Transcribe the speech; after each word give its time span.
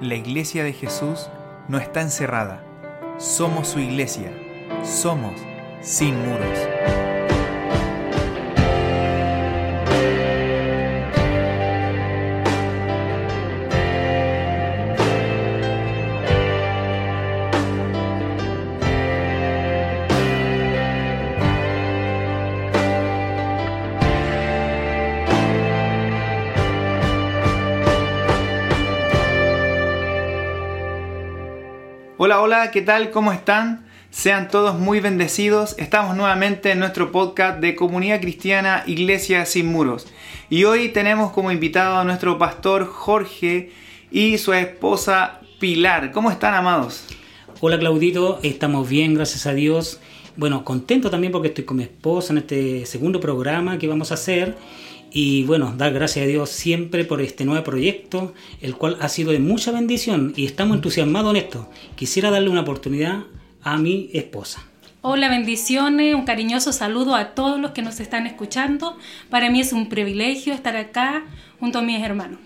La 0.00 0.14
iglesia 0.14 0.64
de 0.64 0.72
Jesús 0.72 1.28
no 1.68 1.76
está 1.76 2.00
encerrada. 2.00 2.64
Somos 3.18 3.68
su 3.68 3.80
iglesia. 3.80 4.32
Somos 4.82 5.34
sin 5.82 6.18
muros. 6.26 6.99
Hola, 32.22 32.42
hola, 32.42 32.70
¿qué 32.70 32.82
tal? 32.82 33.10
¿Cómo 33.12 33.32
están? 33.32 33.86
Sean 34.10 34.48
todos 34.48 34.78
muy 34.78 35.00
bendecidos. 35.00 35.74
Estamos 35.78 36.14
nuevamente 36.14 36.70
en 36.70 36.78
nuestro 36.78 37.12
podcast 37.12 37.60
de 37.60 37.74
Comunidad 37.74 38.20
Cristiana 38.20 38.84
Iglesia 38.86 39.46
Sin 39.46 39.68
Muros. 39.68 40.06
Y 40.50 40.64
hoy 40.64 40.90
tenemos 40.90 41.32
como 41.32 41.50
invitado 41.50 41.96
a 41.96 42.04
nuestro 42.04 42.36
pastor 42.36 42.84
Jorge 42.84 43.72
y 44.10 44.36
su 44.36 44.52
esposa 44.52 45.40
Pilar. 45.60 46.12
¿Cómo 46.12 46.30
están, 46.30 46.52
amados? 46.52 47.06
Hola 47.60 47.78
Claudito, 47.78 48.38
estamos 48.42 48.86
bien, 48.86 49.14
gracias 49.14 49.46
a 49.46 49.54
Dios. 49.54 49.98
Bueno, 50.36 50.62
contento 50.62 51.08
también 51.08 51.32
porque 51.32 51.48
estoy 51.48 51.64
con 51.64 51.78
mi 51.78 51.84
esposa 51.84 52.34
en 52.34 52.38
este 52.40 52.84
segundo 52.84 53.18
programa 53.18 53.78
que 53.78 53.88
vamos 53.88 54.10
a 54.10 54.14
hacer. 54.14 54.58
Y 55.12 55.44
bueno, 55.44 55.74
dar 55.76 55.92
gracias 55.92 56.24
a 56.24 56.28
Dios 56.28 56.50
siempre 56.50 57.04
por 57.04 57.20
este 57.20 57.44
nuevo 57.44 57.64
proyecto, 57.64 58.34
el 58.60 58.76
cual 58.76 58.96
ha 59.00 59.08
sido 59.08 59.32
de 59.32 59.40
mucha 59.40 59.72
bendición 59.72 60.32
y 60.36 60.46
estamos 60.46 60.76
entusiasmados 60.76 61.34
en 61.34 61.42
esto. 61.42 61.70
Quisiera 61.96 62.30
darle 62.30 62.50
una 62.50 62.60
oportunidad 62.60 63.24
a 63.62 63.76
mi 63.78 64.10
esposa. 64.12 64.64
Hola, 65.02 65.28
bendiciones, 65.28 66.14
un 66.14 66.24
cariñoso 66.24 66.72
saludo 66.72 67.14
a 67.14 67.34
todos 67.34 67.58
los 67.58 67.70
que 67.70 67.82
nos 67.82 68.00
están 68.00 68.26
escuchando. 68.26 68.96
Para 69.30 69.50
mí 69.50 69.60
es 69.60 69.72
un 69.72 69.88
privilegio 69.88 70.52
estar 70.52 70.76
acá 70.76 71.24
junto 71.58 71.78
a 71.78 71.82
mis 71.82 72.02
hermanos. 72.02 72.38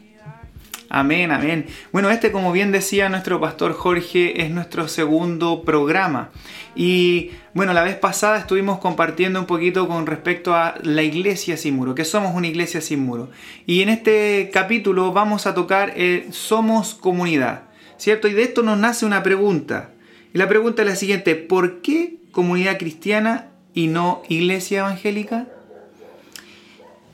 Amén, 0.96 1.32
amén. 1.32 1.66
Bueno, 1.90 2.08
este 2.08 2.30
como 2.30 2.52
bien 2.52 2.70
decía 2.70 3.08
nuestro 3.08 3.40
pastor 3.40 3.72
Jorge 3.72 4.44
es 4.44 4.52
nuestro 4.52 4.86
segundo 4.86 5.64
programa. 5.64 6.30
Y 6.76 7.32
bueno, 7.52 7.72
la 7.72 7.82
vez 7.82 7.96
pasada 7.96 8.38
estuvimos 8.38 8.78
compartiendo 8.78 9.40
un 9.40 9.46
poquito 9.46 9.88
con 9.88 10.06
respecto 10.06 10.54
a 10.54 10.76
la 10.84 11.02
iglesia 11.02 11.56
sin 11.56 11.74
muro, 11.74 11.96
que 11.96 12.04
somos 12.04 12.36
una 12.36 12.46
iglesia 12.46 12.80
sin 12.80 13.00
muro. 13.04 13.28
Y 13.66 13.82
en 13.82 13.88
este 13.88 14.50
capítulo 14.52 15.12
vamos 15.12 15.48
a 15.48 15.54
tocar 15.54 15.94
eh, 15.96 16.28
Somos 16.30 16.94
comunidad, 16.94 17.62
¿cierto? 17.96 18.28
Y 18.28 18.32
de 18.32 18.44
esto 18.44 18.62
nos 18.62 18.78
nace 18.78 19.04
una 19.04 19.24
pregunta. 19.24 19.90
Y 20.32 20.38
la 20.38 20.46
pregunta 20.46 20.82
es 20.82 20.88
la 20.88 20.94
siguiente, 20.94 21.34
¿por 21.34 21.82
qué 21.82 22.18
comunidad 22.30 22.78
cristiana 22.78 23.48
y 23.72 23.88
no 23.88 24.22
iglesia 24.28 24.78
evangélica? 24.78 25.48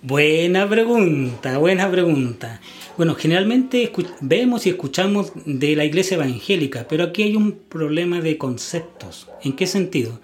Buena 0.02 0.66
pregunta, 0.66 1.58
buena 1.58 1.90
pregunta. 1.90 2.62
Bueno, 2.96 3.14
generalmente 3.14 3.92
vemos 4.22 4.64
y 4.64 4.70
escuchamos 4.70 5.32
de 5.44 5.76
la 5.76 5.84
iglesia 5.84 6.14
evangélica, 6.14 6.86
pero 6.88 7.04
aquí 7.04 7.22
hay 7.22 7.36
un 7.36 7.52
problema 7.52 8.22
de 8.22 8.38
conceptos. 8.38 9.28
¿En 9.44 9.52
qué 9.52 9.66
sentido? 9.66 10.18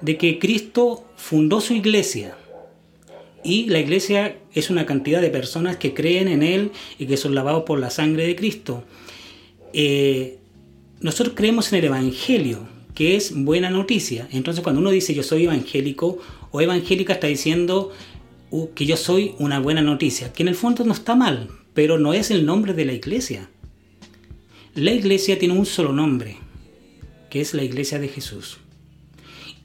De 0.00 0.16
que 0.16 0.38
Cristo 0.38 1.04
fundó 1.16 1.60
su 1.60 1.74
iglesia 1.74 2.38
y 3.44 3.66
la 3.66 3.80
iglesia 3.80 4.38
es 4.54 4.70
una 4.70 4.86
cantidad 4.86 5.20
de 5.20 5.28
personas 5.28 5.76
que 5.76 5.92
creen 5.92 6.28
en 6.28 6.42
Él 6.42 6.72
y 6.98 7.04
que 7.04 7.18
son 7.18 7.34
lavados 7.34 7.64
por 7.64 7.78
la 7.78 7.90
sangre 7.90 8.26
de 8.26 8.34
Cristo. 8.34 8.84
Eh, 9.74 10.38
nosotros 11.00 11.34
creemos 11.36 11.70
en 11.70 11.80
el 11.80 11.84
Evangelio, 11.84 12.66
que 12.94 13.14
es 13.14 13.34
buena 13.34 13.68
noticia. 13.68 14.26
Entonces 14.32 14.62
cuando 14.62 14.80
uno 14.80 14.90
dice 14.90 15.12
yo 15.12 15.22
soy 15.22 15.44
evangélico 15.44 16.18
o 16.50 16.60
evangélica 16.62 17.12
está 17.12 17.26
diciendo 17.26 17.92
que 18.74 18.86
yo 18.86 18.96
soy 18.96 19.34
una 19.38 19.60
buena 19.60 19.82
noticia, 19.82 20.32
que 20.32 20.42
en 20.42 20.48
el 20.48 20.54
fondo 20.54 20.84
no 20.84 20.92
está 20.92 21.14
mal, 21.14 21.48
pero 21.74 21.98
no 21.98 22.14
es 22.14 22.30
el 22.30 22.46
nombre 22.46 22.74
de 22.74 22.84
la 22.84 22.92
iglesia. 22.92 23.50
La 24.74 24.92
iglesia 24.92 25.38
tiene 25.38 25.58
un 25.58 25.66
solo 25.66 25.92
nombre, 25.92 26.36
que 27.30 27.40
es 27.40 27.54
la 27.54 27.62
iglesia 27.62 27.98
de 27.98 28.08
Jesús. 28.08 28.58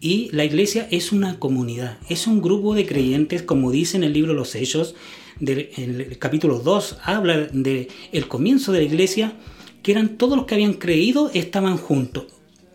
Y 0.01 0.29
la 0.33 0.43
iglesia 0.43 0.87
es 0.91 1.11
una 1.11 1.39
comunidad, 1.39 1.97
es 2.09 2.27
un 2.27 2.41
grupo 2.41 2.75
de 2.75 2.85
creyentes, 2.85 3.41
como 3.41 3.71
dice 3.71 3.95
en 3.95 4.03
el 4.03 4.11
libro 4.11 4.33
Los 4.33 4.53
Hechos, 4.53 4.95
del, 5.39 5.69
en 5.77 6.01
el 6.01 6.17
capítulo 6.17 6.59
2, 6.59 6.97
habla 7.03 7.37
de 7.37 7.87
el 8.11 8.27
comienzo 8.27 8.71
de 8.71 8.79
la 8.79 8.85
iglesia, 8.85 9.33
que 9.81 9.91
eran 9.93 10.17
todos 10.17 10.37
los 10.37 10.45
que 10.45 10.55
habían 10.55 10.73
creído, 10.73 11.31
estaban 11.33 11.77
juntos. 11.77 12.25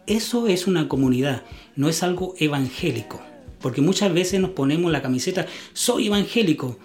Eso 0.07 0.47
es 0.47 0.67
una 0.67 0.89
comunidad, 0.89 1.43
no 1.77 1.89
es 1.89 2.03
algo 2.03 2.35
evangélico. 2.39 3.21
Porque 3.61 3.81
muchas 3.81 4.13
veces 4.13 4.41
nos 4.41 4.51
ponemos 4.51 4.91
la 4.93 5.03
camiseta, 5.03 5.47
soy 5.73 6.07
evangélico, 6.07 6.79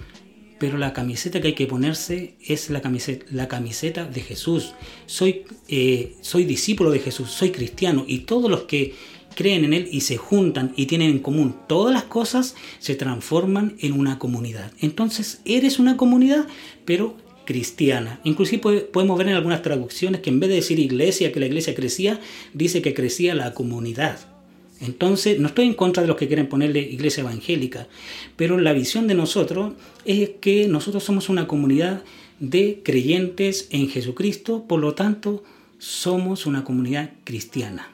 pero 0.60 0.78
la 0.78 0.94
camiseta 0.94 1.42
que 1.42 1.50
hay 1.50 1.56
que 1.56 1.68
ponerse 1.68 2.36
es 2.46 2.70
la 2.70 2.82
camiseta, 2.82 3.26
la 3.32 3.48
camiseta 3.48 4.06
de 4.06 4.22
Jesús. 4.22 4.74
Soy, 5.06 5.44
eh, 5.68 6.16
soy 6.22 6.46
discípulo 6.46 6.92
de 6.92 7.00
Jesús, 7.00 7.32
soy 7.32 7.52
cristiano 7.52 8.06
y 8.08 8.20
todos 8.20 8.50
los 8.50 8.64
que 8.64 8.94
creen 9.36 9.66
en 9.66 9.74
Él 9.74 9.90
y 9.92 10.02
se 10.02 10.18
juntan 10.18 10.74
y 10.76 10.86
tienen 10.86 11.10
en 11.10 11.20
común 11.20 11.56
todas 11.68 11.94
las 11.94 12.04
cosas, 12.04 12.56
se 12.80 12.96
transforman 12.96 13.76
en 13.80 13.94
una 13.94 14.20
comunidad. 14.20 14.72
Entonces, 14.80 15.42
eres 15.46 15.80
una 15.80 15.98
comunidad, 15.98 16.48
pero 16.86 17.18
cristiana. 17.46 18.22
Inclusive 18.24 18.62
podemos 18.82 19.18
ver 19.18 19.28
en 19.28 19.36
algunas 19.36 19.62
traducciones 19.62 20.22
que 20.22 20.30
en 20.30 20.40
vez 20.40 20.50
de 20.50 20.56
decir 20.56 20.80
iglesia, 20.80 21.32
que 21.32 21.40
la 21.40 21.48
iglesia 21.48 21.76
crecía, 21.76 22.20
dice 22.54 22.82
que 22.82 22.94
crecía 22.94 23.36
la 23.36 23.54
comunidad. 23.54 24.33
Entonces, 24.82 25.40
no 25.40 25.48
estoy 25.48 25.66
en 25.66 25.74
contra 25.74 26.02
de 26.02 26.08
los 26.08 26.18
que 26.18 26.28
quieren 26.28 26.48
ponerle 26.48 26.82
iglesia 26.82 27.22
evangélica, 27.22 27.88
pero 28.36 28.60
la 28.60 28.74
visión 28.74 29.08
de 29.08 29.16
nosotros 29.16 29.74
es 30.06 30.32
que 30.42 30.68
nosotros 30.68 31.04
somos 31.04 31.30
una 31.30 31.48
comunidad 31.48 32.04
de 32.40 32.82
creyentes 32.84 33.68
en 33.72 33.90
Jesucristo, 33.90 34.66
por 34.68 34.80
lo 34.80 34.94
tanto, 34.94 35.44
somos 35.78 36.46
una 36.46 36.64
comunidad 36.64 37.12
cristiana. 37.24 37.90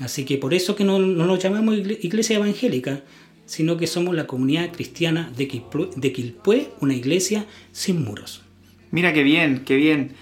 Así 0.00 0.24
que 0.24 0.38
por 0.38 0.54
eso 0.54 0.74
que 0.74 0.84
no, 0.84 0.98
nos 0.98 1.38
llamamos 1.38 1.76
iglesia 1.76 2.36
evangélica, 2.36 3.02
sino 3.46 3.76
que 3.76 3.86
somos 3.86 4.14
la 4.14 4.26
comunidad 4.26 4.72
cristiana 4.72 5.30
de 5.36 5.48
Quilpué, 5.48 6.70
una 6.80 6.94
iglesia 6.94 7.46
sin 7.72 8.04
muros. 8.04 8.42
Mira 8.90 9.12
qué 9.12 9.22
bien, 9.22 9.62
qué 9.64 9.76
bien. 9.76 10.12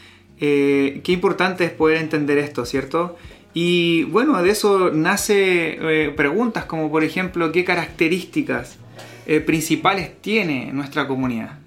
Eh, 0.41 1.01
qué 1.05 1.13
importante 1.13 1.65
es 1.65 1.71
poder 1.71 1.99
entender 1.99 2.39
esto, 2.39 2.65
¿cierto? 2.65 3.17
Y 3.55 4.05
bueno, 4.05 4.43
de 4.43 4.51
eso 4.51 4.91
nace 4.91 6.07
eh, 6.07 6.11
preguntas 6.11 6.65
como 6.65 6.91
por 6.91 7.05
ejemplo, 7.05 7.53
¿qué 7.53 7.65
características 7.65 8.79
eh, 9.27 9.41
principales 9.41 10.21
tiene 10.21 10.73
nuestra 10.73 11.07
comunidad? 11.07 11.59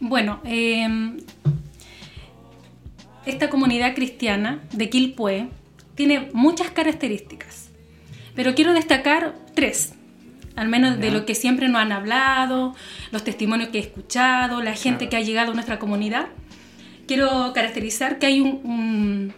Bueno, 0.00 0.40
em, 0.44 1.18
esta 3.26 3.50
comunidad 3.50 3.94
cristiana 3.94 4.60
de 4.72 4.88
Quilpué 4.88 5.48
tiene 5.94 6.30
muchas 6.32 6.70
características, 6.70 7.70
pero 8.34 8.54
quiero 8.54 8.72
destacar 8.72 9.34
tres, 9.54 9.94
al 10.56 10.68
menos 10.68 10.98
de 10.98 11.10
lo 11.10 11.26
que 11.26 11.34
siempre 11.34 11.68
nos 11.68 11.82
han 11.82 11.92
hablado, 11.92 12.74
los 13.12 13.24
testimonios 13.24 13.68
que 13.68 13.78
he 13.78 13.82
escuchado, 13.82 14.62
la 14.62 14.74
gente 14.74 15.08
que 15.08 15.16
ha 15.16 15.20
llegado 15.20 15.52
a 15.52 15.54
nuestra 15.54 15.78
comunidad. 15.78 16.28
Quiero 17.06 17.52
caracterizar 17.52 18.18
que 18.18 18.26
hay 18.26 18.40
un 18.40 18.60
un 18.64 19.34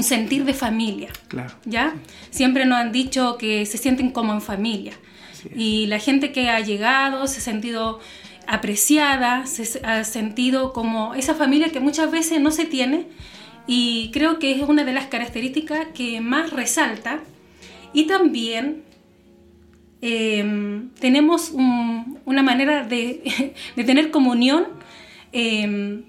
sentir 0.00 0.44
de 0.44 0.54
familia. 0.54 1.08
Claro. 1.28 1.54
¿Ya? 1.64 1.94
Siempre 2.30 2.66
nos 2.66 2.78
han 2.78 2.92
dicho 2.92 3.36
que 3.38 3.66
se 3.66 3.78
sienten 3.78 4.10
como 4.10 4.32
en 4.32 4.40
familia. 4.40 4.92
Y 5.54 5.86
la 5.86 5.98
gente 5.98 6.32
que 6.32 6.50
ha 6.50 6.60
llegado 6.60 7.26
se 7.26 7.38
ha 7.38 7.42
sentido 7.42 8.00
apreciada, 8.46 9.46
se 9.46 9.80
ha 9.84 10.04
sentido 10.04 10.72
como 10.72 11.14
esa 11.14 11.34
familia 11.34 11.70
que 11.70 11.80
muchas 11.80 12.10
veces 12.10 12.40
no 12.40 12.50
se 12.50 12.64
tiene 12.64 13.06
y 13.66 14.10
creo 14.12 14.38
que 14.38 14.52
es 14.52 14.62
una 14.62 14.84
de 14.84 14.92
las 14.92 15.06
características 15.06 15.88
que 15.94 16.20
más 16.20 16.50
resalta. 16.52 17.20
Y 17.92 18.06
también 18.06 18.82
em, 20.00 20.90
tenemos 21.00 21.50
una 21.50 22.42
manera 22.42 22.84
de, 22.84 23.52
de, 23.76 23.84
tener 23.84 24.10
comunión 24.10 24.66
eh, 25.32 26.02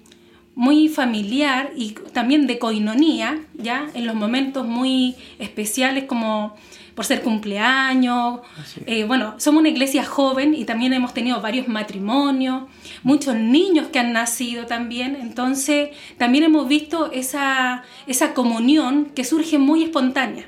muy 0.58 0.88
familiar 0.88 1.70
y 1.76 1.92
también 2.12 2.48
de 2.48 2.58
coinonía, 2.58 3.44
¿ya? 3.54 3.88
En 3.94 4.06
los 4.06 4.16
momentos 4.16 4.66
muy 4.66 5.14
especiales 5.38 6.06
como 6.06 6.56
por 6.96 7.04
ser 7.04 7.22
cumpleaños. 7.22 8.40
Eh, 8.84 9.04
bueno, 9.04 9.36
somos 9.38 9.60
una 9.60 9.68
iglesia 9.68 10.04
joven 10.04 10.54
y 10.54 10.64
también 10.64 10.92
hemos 10.94 11.14
tenido 11.14 11.40
varios 11.40 11.68
matrimonios, 11.68 12.64
muchos 13.04 13.36
niños 13.36 13.86
que 13.92 14.00
han 14.00 14.12
nacido 14.12 14.66
también. 14.66 15.16
Entonces, 15.20 15.90
también 16.16 16.42
hemos 16.42 16.66
visto 16.66 17.12
esa, 17.12 17.84
esa 18.08 18.34
comunión 18.34 19.12
que 19.14 19.22
surge 19.22 19.58
muy 19.58 19.84
espontánea. 19.84 20.46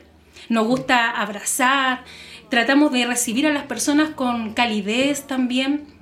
Nos 0.48 0.66
gusta 0.66 1.08
abrazar, 1.08 2.02
tratamos 2.48 2.90
de 2.90 3.06
recibir 3.06 3.46
a 3.46 3.52
las 3.52 3.62
personas 3.62 4.10
con 4.10 4.54
calidez 4.54 5.28
también 5.28 5.99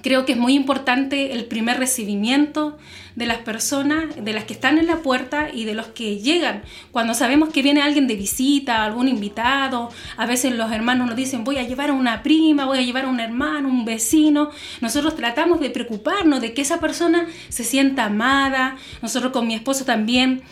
Creo 0.00 0.24
que 0.24 0.32
es 0.32 0.38
muy 0.38 0.54
importante 0.54 1.32
el 1.32 1.46
primer 1.46 1.78
recibimiento 1.78 2.78
de 3.16 3.26
las 3.26 3.38
personas, 3.38 4.04
de 4.16 4.32
las 4.32 4.44
que 4.44 4.52
están 4.52 4.78
en 4.78 4.86
la 4.86 4.98
puerta 4.98 5.48
y 5.52 5.64
de 5.64 5.74
los 5.74 5.86
que 5.88 6.18
llegan. 6.18 6.62
Cuando 6.92 7.14
sabemos 7.14 7.48
que 7.48 7.62
viene 7.62 7.82
alguien 7.82 8.06
de 8.06 8.14
visita, 8.14 8.84
algún 8.84 9.08
invitado, 9.08 9.90
a 10.16 10.24
veces 10.24 10.54
los 10.54 10.70
hermanos 10.70 11.08
nos 11.08 11.16
dicen 11.16 11.42
voy 11.42 11.58
a 11.58 11.64
llevar 11.64 11.90
a 11.90 11.94
una 11.94 12.22
prima, 12.22 12.64
voy 12.64 12.78
a 12.78 12.82
llevar 12.82 13.06
a 13.06 13.08
un 13.08 13.18
hermano, 13.18 13.68
un 13.68 13.84
vecino. 13.84 14.50
Nosotros 14.80 15.16
tratamos 15.16 15.58
de 15.58 15.70
preocuparnos 15.70 16.40
de 16.40 16.54
que 16.54 16.62
esa 16.62 16.78
persona 16.78 17.26
se 17.48 17.64
sienta 17.64 18.04
amada. 18.04 18.76
Nosotros 19.02 19.32
con 19.32 19.48
mi 19.48 19.54
esposo 19.54 19.84
también 19.84 20.42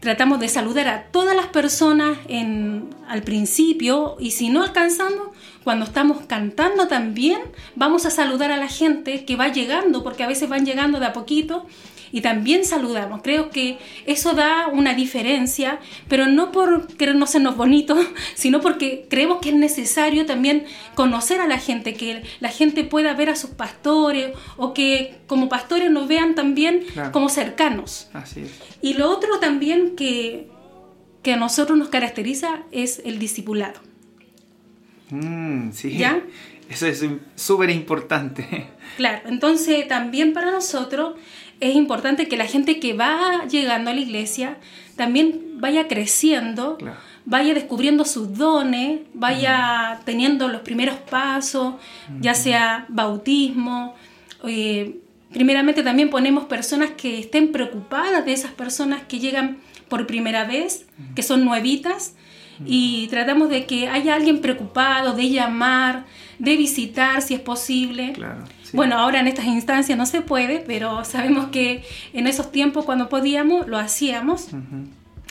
tratamos 0.00 0.40
de 0.40 0.48
saludar 0.48 0.88
a 0.88 1.02
todas 1.04 1.36
las 1.36 1.46
personas 1.46 2.16
en, 2.28 2.90
al 3.08 3.22
principio 3.22 4.16
y 4.18 4.30
si 4.30 4.48
no 4.48 4.62
alcanzamos, 4.62 5.28
cuando 5.66 5.84
estamos 5.84 6.18
cantando 6.28 6.86
también, 6.86 7.40
vamos 7.74 8.06
a 8.06 8.10
saludar 8.10 8.52
a 8.52 8.56
la 8.56 8.68
gente 8.68 9.24
que 9.24 9.34
va 9.34 9.48
llegando, 9.48 10.04
porque 10.04 10.22
a 10.22 10.28
veces 10.28 10.48
van 10.48 10.64
llegando 10.64 11.00
de 11.00 11.06
a 11.06 11.12
poquito 11.12 11.66
y 12.12 12.20
también 12.20 12.64
saludamos. 12.64 13.20
Creo 13.20 13.50
que 13.50 13.76
eso 14.06 14.32
da 14.34 14.68
una 14.68 14.94
diferencia, 14.94 15.80
pero 16.06 16.28
no 16.28 16.52
por 16.52 16.86
querernos 16.96 17.30
sernos 17.30 17.56
bonitos, 17.56 17.98
sino 18.36 18.60
porque 18.60 19.08
creemos 19.10 19.38
que 19.38 19.48
es 19.48 19.56
necesario 19.56 20.24
también 20.24 20.66
conocer 20.94 21.40
a 21.40 21.48
la 21.48 21.58
gente, 21.58 21.94
que 21.94 22.22
la 22.38 22.50
gente 22.50 22.84
pueda 22.84 23.12
ver 23.14 23.30
a 23.30 23.34
sus 23.34 23.50
pastores 23.50 24.36
o 24.56 24.72
que 24.72 25.16
como 25.26 25.48
pastores 25.48 25.90
nos 25.90 26.06
vean 26.06 26.36
también 26.36 26.84
como 27.10 27.28
cercanos. 27.28 28.08
Así 28.12 28.42
es. 28.42 28.52
Y 28.82 28.94
lo 28.94 29.10
otro 29.10 29.40
también 29.40 29.96
que, 29.96 30.46
que 31.24 31.32
a 31.32 31.36
nosotros 31.36 31.76
nos 31.76 31.88
caracteriza 31.88 32.62
es 32.70 33.02
el 33.04 33.18
discipulado. 33.18 33.80
Mm, 35.10 35.70
sí. 35.72 35.96
¿Ya? 35.96 36.20
Eso 36.68 36.86
es 36.86 37.04
súper 37.36 37.70
importante. 37.70 38.66
Claro, 38.96 39.28
entonces 39.28 39.86
también 39.88 40.32
para 40.32 40.50
nosotros 40.50 41.14
es 41.60 41.74
importante 41.76 42.28
que 42.28 42.36
la 42.36 42.46
gente 42.46 42.80
que 42.80 42.92
va 42.94 43.44
llegando 43.48 43.90
a 43.90 43.94
la 43.94 44.00
iglesia 44.00 44.56
también 44.96 45.60
vaya 45.60 45.86
creciendo, 45.86 46.76
Claro. 46.78 46.96
vaya 47.24 47.54
descubriendo 47.54 48.04
sus 48.04 48.36
dones, 48.36 49.00
vaya 49.14 50.00
teniendo 50.04 50.48
los 50.48 50.62
primeros 50.62 50.96
pasos, 50.96 51.74
ya 52.20 52.34
sea 52.34 52.86
bautismo. 52.88 53.94
eh, 54.44 54.98
primeramente 55.32 55.82
también 55.82 56.08
ponemos 56.08 56.44
personas 56.44 56.90
que 56.92 57.18
estén 57.18 57.52
preocupadas 57.52 58.24
de 58.24 58.32
esas 58.32 58.52
personas 58.52 59.02
que 59.08 59.18
llegan 59.18 59.58
por 59.88 60.06
primera 60.06 60.44
vez, 60.44 60.86
que 61.14 61.22
son 61.22 61.44
nuevitas, 61.44 62.14
y 62.64 63.08
tratamos 63.08 63.48
de 63.48 63.66
que 63.66 63.88
haya 63.88 64.14
alguien 64.14 64.40
preocupado, 64.40 65.12
de 65.12 65.30
llamar, 65.30 66.06
de 66.38 66.56
visitar 66.56 67.22
si 67.22 67.34
es 67.34 67.40
posible. 67.40 68.12
Claro, 68.12 68.44
sí. 68.62 68.76
Bueno, 68.76 68.96
ahora 68.98 69.20
en 69.20 69.26
estas 69.26 69.46
instancias 69.46 69.96
no 69.98 70.06
se 70.06 70.22
puede, 70.22 70.60
pero 70.60 71.04
sabemos 71.04 71.46
que 71.46 71.84
en 72.12 72.26
esos 72.26 72.52
tiempos 72.52 72.84
cuando 72.84 73.08
podíamos 73.08 73.66
lo 73.66 73.78
hacíamos. 73.78 74.48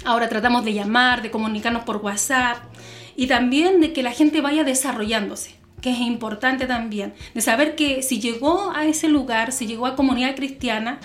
Ahora 0.03 0.29
tratamos 0.29 0.65
de 0.65 0.73
llamar, 0.73 1.21
de 1.21 1.31
comunicarnos 1.31 1.83
por 1.83 1.97
WhatsApp 1.97 2.57
y 3.15 3.27
también 3.27 3.79
de 3.81 3.93
que 3.93 4.03
la 4.03 4.11
gente 4.11 4.41
vaya 4.41 4.63
desarrollándose, 4.63 5.55
que 5.81 5.91
es 5.91 5.99
importante 5.99 6.65
también, 6.65 7.13
de 7.33 7.41
saber 7.41 7.75
que 7.75 8.03
si 8.03 8.19
llegó 8.19 8.71
a 8.75 8.85
ese 8.85 9.07
lugar, 9.07 9.51
si 9.51 9.67
llegó 9.67 9.85
a 9.85 9.95
comunidad 9.95 10.35
cristiana 10.35 10.99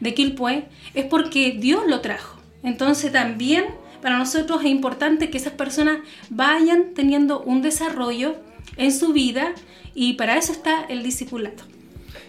de 0.00 0.14
Quilpué, 0.14 0.64
es 0.94 1.04
porque 1.04 1.52
Dios 1.52 1.82
lo 1.86 2.00
trajo. 2.00 2.40
Entonces 2.62 3.12
también 3.12 3.64
para 4.00 4.18
nosotros 4.18 4.60
es 4.62 4.70
importante 4.70 5.30
que 5.30 5.38
esas 5.38 5.52
personas 5.52 5.98
vayan 6.28 6.94
teniendo 6.94 7.40
un 7.40 7.62
desarrollo 7.62 8.36
en 8.76 8.92
su 8.92 9.12
vida 9.12 9.54
y 9.94 10.14
para 10.14 10.36
eso 10.36 10.52
está 10.52 10.84
el 10.84 11.02
discipulado. 11.02 11.64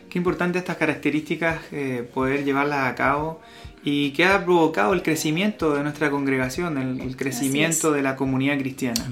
Qué 0.10 0.18
importante 0.18 0.60
estas 0.60 0.78
características 0.78 1.62
eh, 1.72 2.08
poder 2.14 2.44
llevarlas 2.44 2.92
a 2.92 2.96
cabo 2.96 3.42
y 3.84 4.12
que 4.12 4.26
ha 4.26 4.44
provocado 4.44 4.94
el 4.94 5.02
crecimiento 5.02 5.74
de 5.74 5.84
nuestra 5.84 6.12
congregación, 6.12 6.78
el, 6.78 7.02
el 7.02 7.16
crecimiento 7.16 7.92
de 7.92 8.02
la 8.02 8.16
comunidad 8.16 8.58
cristiana. 8.60 9.04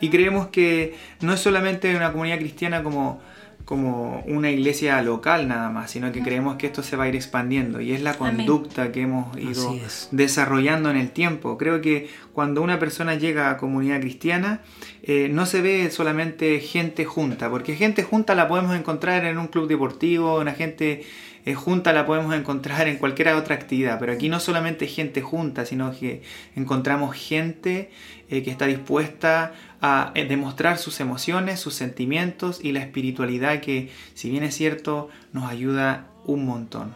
Y 0.00 0.10
creemos 0.10 0.48
que 0.48 0.94
no 1.20 1.32
es 1.32 1.40
solamente 1.40 1.94
una 1.96 2.12
comunidad 2.12 2.38
cristiana 2.38 2.82
como, 2.82 3.20
como 3.64 4.22
una 4.26 4.50
iglesia 4.50 5.00
local 5.02 5.48
nada 5.48 5.70
más, 5.70 5.90
sino 5.90 6.12
que 6.12 6.22
creemos 6.22 6.56
que 6.56 6.66
esto 6.66 6.82
se 6.82 6.96
va 6.96 7.04
a 7.04 7.08
ir 7.08 7.16
expandiendo 7.16 7.80
y 7.80 7.92
es 7.92 8.02
la 8.02 8.10
Amén. 8.12 8.36
conducta 8.36 8.92
que 8.92 9.02
hemos 9.02 9.36
ido 9.36 9.76
desarrollando 10.10 10.90
en 10.90 10.96
el 10.96 11.10
tiempo. 11.10 11.56
Creo 11.58 11.80
que 11.80 12.08
cuando 12.32 12.62
una 12.62 12.78
persona 12.78 13.14
llega 13.14 13.50
a 13.50 13.56
comunidad 13.56 14.00
cristiana, 14.00 14.60
eh, 15.02 15.28
no 15.30 15.46
se 15.46 15.62
ve 15.62 15.90
solamente 15.90 16.60
gente 16.60 17.04
junta, 17.04 17.50
porque 17.50 17.74
gente 17.74 18.02
junta 18.02 18.34
la 18.34 18.48
podemos 18.48 18.76
encontrar 18.76 19.24
en 19.24 19.38
un 19.38 19.48
club 19.48 19.68
deportivo, 19.68 20.38
una 20.38 20.52
gente 20.52 20.92
eh, 20.92 21.06
junta 21.54 21.92
la 21.92 22.06
podemos 22.06 22.34
encontrar 22.34 22.86
en 22.86 22.98
cualquier 22.98 23.28
otra 23.28 23.56
actividad, 23.56 23.98
pero 23.98 24.12
aquí 24.12 24.28
no 24.28 24.38
solamente 24.38 24.86
gente 24.86 25.22
junta, 25.22 25.66
sino 25.66 25.90
que 25.90 26.22
encontramos 26.54 27.16
gente 27.16 27.90
eh, 28.30 28.42
que 28.42 28.50
está 28.50 28.66
dispuesta 28.66 29.52
a 29.80 30.12
eh, 30.14 30.24
demostrar 30.24 30.78
sus 30.78 31.00
emociones, 31.00 31.58
sus 31.58 31.74
sentimientos 31.74 32.60
y 32.62 32.70
la 32.70 32.80
espiritualidad 32.80 33.60
que, 33.60 33.90
si 34.14 34.30
bien 34.30 34.44
es 34.44 34.54
cierto, 34.54 35.08
nos 35.32 35.50
ayuda 35.50 36.06
un 36.24 36.46
montón. 36.46 36.94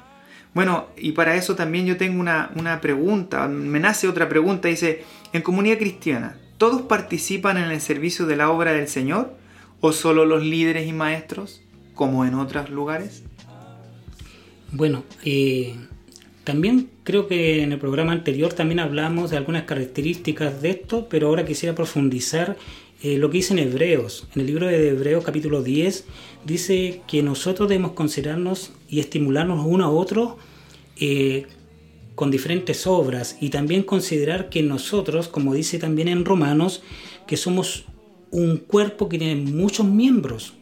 Bueno, 0.55 0.87
y 0.97 1.13
para 1.13 1.35
eso 1.35 1.57
también 1.57 1.85
yo 1.85 1.97
tengo 1.97 2.21
una, 2.21 2.51
una 2.55 2.81
pregunta, 2.81 3.49
me 3.49 3.81
nace 3.81 4.09
otra 4.09 4.29
pregunta, 4.29 4.69
dice, 4.69 5.05
en 5.33 5.43
comunidad 5.43 5.79
cristiana, 5.79 6.37
¿todos 6.57 6.83
participan 6.83 7.59
en 7.59 7.71
el 7.71 7.81
servicio 7.81 8.27
de 8.27 8.37
la 8.37 8.49
obra 8.49 8.73
del 8.73 8.89
Señor 8.89 9.37
o 9.81 9.93
solo 9.93 10.25
los 10.25 10.43
líderes 10.43 10.87
y 10.87 10.93
maestros, 10.93 11.63
como 11.95 12.25
en 12.25 12.35
otros 12.35 12.71
lugares? 12.71 13.25
Bueno, 14.73 15.05
eh, 15.25 15.75
también 16.45 16.91
creo 17.05 17.29
que 17.29 17.63
en 17.63 17.73
el 17.73 17.79
programa 17.79 18.13
anterior 18.13 18.53
también 18.53 18.81
hablamos 18.81 19.31
de 19.31 19.37
algunas 19.37 19.65
características 19.65 20.61
de 20.61 20.71
esto, 20.71 21.09
pero 21.09 21.29
ahora 21.29 21.45
quisiera 21.45 21.75
profundizar 21.75 22.57
eh, 23.03 23.17
lo 23.19 23.31
que 23.31 23.39
dice 23.39 23.53
en 23.53 23.61
Hebreos. 23.61 24.27
En 24.35 24.41
el 24.41 24.47
libro 24.47 24.67
de 24.67 24.89
Hebreos 24.89 25.25
capítulo 25.25 25.63
10 25.63 26.05
dice 26.45 27.03
que 27.07 27.23
nosotros 27.23 27.69
debemos 27.69 27.93
considerarnos 27.93 28.73
y 28.89 29.01
estimularnos 29.01 29.65
uno 29.67 29.85
a 29.85 29.91
otro 29.91 30.39
eh, 30.99 31.47
con 32.15 32.31
diferentes 32.31 32.87
obras 32.87 33.37
y 33.41 33.51
también 33.51 33.83
considerar 33.83 34.49
que 34.49 34.63
nosotros, 34.63 35.29
como 35.29 35.55
dice 35.55 35.79
también 35.79 36.09
en 36.09 36.25
Romanos, 36.25 36.83
que 37.27 37.37
somos 37.37 37.85
un 38.31 38.57
cuerpo 38.57 39.09
que 39.09 39.19
tiene 39.19 39.37
muchos 39.37 39.87
miembros 39.87 40.55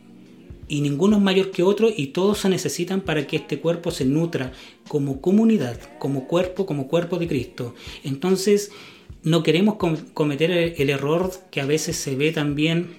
y 0.68 0.80
ninguno 0.80 1.16
es 1.16 1.22
mayor 1.22 1.50
que 1.50 1.62
otro 1.62 1.90
y 1.94 2.08
todos 2.08 2.38
se 2.38 2.48
necesitan 2.48 3.00
para 3.00 3.26
que 3.26 3.36
este 3.36 3.60
cuerpo 3.60 3.90
se 3.90 4.04
nutra 4.04 4.52
como 4.88 5.20
comunidad, 5.20 5.78
como 5.98 6.26
cuerpo, 6.26 6.66
como 6.66 6.88
cuerpo 6.88 7.18
de 7.18 7.28
Cristo. 7.28 7.74
Entonces, 8.02 8.70
no 9.22 9.42
queremos 9.42 9.76
com- 9.76 9.96
cometer 10.14 10.50
el, 10.50 10.74
el 10.76 10.90
error 10.90 11.30
que 11.50 11.60
a 11.60 11.66
veces 11.66 11.96
se 11.96 12.16
ve 12.16 12.32
también 12.32 12.96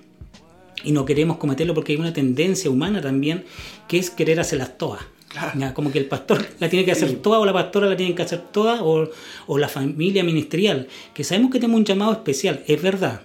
y 0.83 0.91
no 0.91 1.05
queremos 1.05 1.37
cometerlo 1.37 1.73
porque 1.73 1.93
hay 1.93 1.99
una 1.99 2.13
tendencia 2.13 2.69
humana 2.69 3.01
también 3.01 3.45
que 3.87 3.97
es 3.97 4.09
querer 4.09 4.39
hacerlas 4.39 4.77
todas. 4.77 5.01
Claro. 5.27 5.73
Como 5.73 5.91
que 5.91 5.99
el 5.99 6.05
pastor 6.05 6.45
la 6.59 6.69
tiene 6.69 6.85
que 6.85 6.91
hacer 6.91 7.13
toda 7.15 7.39
o 7.39 7.45
la 7.45 7.53
pastora 7.53 7.87
la 7.87 7.97
tiene 7.97 8.15
que 8.15 8.21
hacer 8.21 8.39
toda 8.51 8.83
o, 8.83 9.09
o 9.47 9.57
la 9.57 9.67
familia 9.67 10.23
ministerial, 10.23 10.87
que 11.13 11.23
sabemos 11.23 11.51
que 11.51 11.59
tenemos 11.59 11.79
un 11.79 11.85
llamado 11.85 12.13
especial, 12.13 12.63
es 12.67 12.81
verdad, 12.81 13.21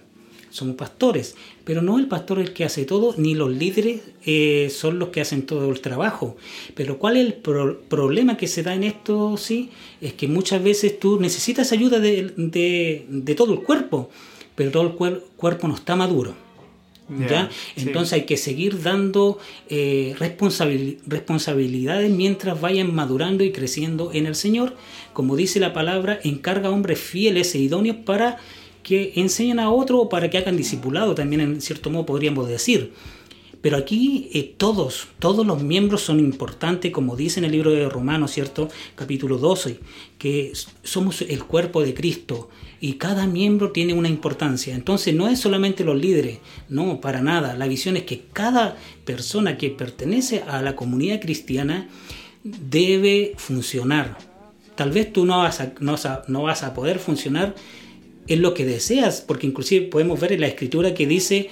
somos 0.50 0.76
pastores, 0.76 1.36
pero 1.64 1.80
no 1.80 1.98
el 1.98 2.06
pastor 2.08 2.38
el 2.40 2.52
que 2.52 2.64
hace 2.64 2.84
todo, 2.84 3.14
ni 3.16 3.34
los 3.34 3.50
líderes 3.50 4.00
eh, 4.26 4.68
son 4.70 4.98
los 4.98 5.08
que 5.10 5.20
hacen 5.20 5.42
todo 5.46 5.70
el 5.70 5.80
trabajo. 5.80 6.36
Pero 6.74 6.98
¿cuál 6.98 7.16
es 7.16 7.26
el 7.26 7.34
pro- 7.34 7.80
problema 7.88 8.36
que 8.36 8.48
se 8.48 8.62
da 8.62 8.74
en 8.74 8.84
esto? 8.84 9.36
Sí, 9.36 9.70
es 10.00 10.12
que 10.14 10.26
muchas 10.28 10.62
veces 10.62 10.98
tú 10.98 11.18
necesitas 11.20 11.72
ayuda 11.72 11.98
de, 12.00 12.32
de- 12.36 13.06
de 13.08 13.34
todo 13.34 13.52
el 13.54 13.60
cuerpo, 13.62 14.10
pero 14.56 14.70
todo 14.70 14.82
el 14.82 14.92
cuer- 14.94 15.22
cuerpo 15.36 15.68
no 15.68 15.74
está 15.76 15.96
maduro. 15.96 16.34
¿ya? 17.28 17.50
Sí. 17.74 17.82
Entonces 17.88 18.12
hay 18.12 18.22
que 18.24 18.36
seguir 18.36 18.82
dando 18.82 19.38
eh, 19.68 20.14
responsabil- 20.20 20.98
responsabilidades 21.08 22.08
mientras 22.10 22.60
vayan 22.60 22.94
madurando 22.94 23.42
y 23.42 23.50
creciendo 23.52 24.12
en 24.12 24.26
el 24.26 24.34
Señor. 24.36 24.76
Como 25.12 25.34
dice 25.34 25.58
la 25.58 25.72
palabra, 25.72 26.20
encarga 26.22 26.68
a 26.68 26.70
hombres 26.72 27.00
fieles 27.00 27.52
e 27.54 27.58
idóneos 27.58 27.96
para 28.04 28.38
que 28.82 29.12
enseñen 29.16 29.60
a 29.60 29.70
otro 29.70 29.98
o 29.98 30.08
para 30.08 30.30
que 30.30 30.38
hagan 30.38 30.56
discipulado, 30.56 31.14
también 31.14 31.40
en 31.40 31.60
cierto 31.60 31.90
modo 31.90 32.06
podríamos 32.06 32.48
decir. 32.48 32.92
Pero 33.60 33.76
aquí 33.76 34.30
eh, 34.32 34.54
todos, 34.56 35.08
todos 35.18 35.46
los 35.46 35.62
miembros 35.62 36.00
son 36.00 36.18
importantes, 36.18 36.92
como 36.92 37.14
dice 37.14 37.40
en 37.40 37.44
el 37.44 37.52
libro 37.52 37.70
de 37.70 37.88
Romanos, 37.88 38.30
¿cierto? 38.32 38.68
Capítulo 38.94 39.36
12, 39.36 39.80
que 40.18 40.52
somos 40.82 41.20
el 41.20 41.44
cuerpo 41.44 41.82
de 41.82 41.92
Cristo 41.92 42.48
y 42.80 42.94
cada 42.94 43.26
miembro 43.26 43.70
tiene 43.70 43.92
una 43.92 44.08
importancia. 44.08 44.74
Entonces 44.74 45.14
no 45.14 45.28
es 45.28 45.40
solamente 45.40 45.84
los 45.84 46.00
líderes, 46.00 46.38
no, 46.70 47.02
para 47.02 47.20
nada. 47.20 47.54
La 47.54 47.68
visión 47.68 47.98
es 47.98 48.04
que 48.04 48.22
cada 48.32 48.76
persona 49.04 49.58
que 49.58 49.68
pertenece 49.68 50.42
a 50.48 50.62
la 50.62 50.74
comunidad 50.74 51.20
cristiana 51.20 51.88
debe 52.42 53.34
funcionar. 53.36 54.16
Tal 54.74 54.90
vez 54.90 55.12
tú 55.12 55.26
no 55.26 55.38
vas 55.38 55.60
a, 55.60 55.74
no 55.80 55.92
vas 55.92 56.06
a, 56.06 56.22
no 56.28 56.44
vas 56.44 56.62
a 56.62 56.72
poder 56.72 56.98
funcionar 56.98 57.54
en 58.30 58.40
lo 58.42 58.54
que 58.54 58.64
deseas, 58.64 59.20
porque 59.20 59.46
inclusive 59.46 59.86
podemos 59.86 60.18
ver 60.18 60.32
en 60.32 60.40
la 60.40 60.46
escritura 60.46 60.94
que 60.94 61.06
dice 61.06 61.50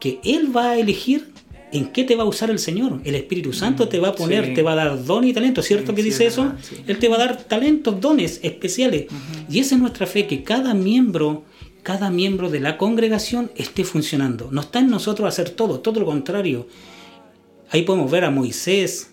que 0.00 0.18
Él 0.24 0.54
va 0.56 0.70
a 0.70 0.78
elegir 0.78 1.28
¿En 1.72 1.92
qué 1.92 2.02
te 2.02 2.16
va 2.16 2.24
a 2.24 2.26
usar 2.26 2.50
el 2.50 2.58
Señor? 2.58 3.00
El 3.04 3.14
Espíritu 3.14 3.52
Santo 3.52 3.86
te 3.88 4.00
va 4.00 4.08
a 4.08 4.14
poner, 4.16 4.46
Sí. 4.46 4.54
te 4.54 4.62
va 4.64 4.72
a 4.72 4.74
dar 4.74 5.04
don 5.04 5.22
y 5.22 5.32
talento, 5.32 5.62
¿cierto 5.62 5.92
Sí, 5.92 5.94
que 5.94 6.02
dice 6.02 6.26
es 6.26 6.32
eso? 6.32 6.52
Él 6.88 6.98
te 6.98 7.06
va 7.06 7.14
a 7.14 7.18
dar 7.20 7.44
talentos, 7.44 8.00
dones 8.00 8.40
especiales. 8.42 9.06
Y 9.48 9.60
esa 9.60 9.76
es 9.76 9.80
nuestra 9.80 10.08
fe, 10.08 10.26
que 10.26 10.42
cada 10.42 10.74
miembro, 10.74 11.44
cada 11.84 12.10
miembro 12.10 12.50
de 12.50 12.58
la 12.58 12.76
congregación 12.76 13.52
esté 13.54 13.84
funcionando. 13.84 14.48
No 14.50 14.62
está 14.62 14.80
en 14.80 14.90
nosotros 14.90 15.28
hacer 15.28 15.50
todo, 15.50 15.78
todo 15.78 16.00
lo 16.00 16.06
contrario. 16.06 16.66
Ahí 17.70 17.82
podemos 17.82 18.10
ver 18.10 18.24
a 18.24 18.30
Moisés, 18.32 19.12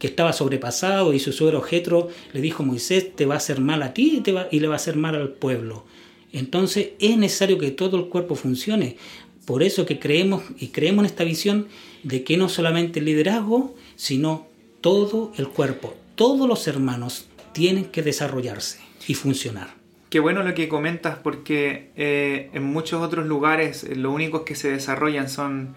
que 0.00 0.08
estaba 0.08 0.32
sobrepasado 0.32 1.12
y 1.14 1.20
su 1.20 1.32
suegro 1.32 1.60
Jetro 1.62 2.08
le 2.32 2.40
dijo, 2.40 2.64
Moisés, 2.64 3.14
te 3.14 3.26
va 3.26 3.34
a 3.34 3.36
hacer 3.36 3.60
mal 3.60 3.80
a 3.84 3.94
ti 3.94 4.14
y, 4.16 4.20
te 4.22 4.32
va- 4.32 4.48
y 4.50 4.58
le 4.58 4.66
va 4.66 4.74
a 4.74 4.76
hacer 4.76 4.96
mal 4.96 5.14
al 5.14 5.28
pueblo. 5.28 5.84
Entonces 6.32 6.90
es 6.98 7.16
necesario 7.16 7.58
que 7.58 7.70
todo 7.70 7.96
el 7.96 8.06
cuerpo 8.06 8.34
funcione. 8.34 8.96
Por 9.44 9.62
eso 9.62 9.86
que 9.86 9.98
creemos 9.98 10.42
y 10.58 10.68
creemos 10.68 11.04
en 11.04 11.06
esta 11.06 11.24
visión 11.24 11.68
de 12.02 12.24
que 12.24 12.36
no 12.36 12.48
solamente 12.48 13.00
el 13.00 13.06
liderazgo, 13.06 13.74
sino 13.96 14.46
todo 14.80 15.32
el 15.36 15.48
cuerpo, 15.48 15.94
todos 16.14 16.48
los 16.48 16.66
hermanos 16.66 17.26
tienen 17.52 17.84
que 17.86 18.02
desarrollarse 18.02 18.80
y 19.06 19.14
funcionar. 19.14 19.74
Qué 20.10 20.20
bueno 20.20 20.42
lo 20.42 20.54
que 20.54 20.68
comentas 20.68 21.16
porque 21.16 21.90
eh, 21.96 22.50
en 22.52 22.64
muchos 22.64 23.02
otros 23.02 23.26
lugares 23.26 23.84
eh, 23.84 23.96
lo 23.96 24.12
únicos 24.12 24.42
que 24.42 24.54
se 24.54 24.70
desarrollan 24.70 25.30
son 25.30 25.74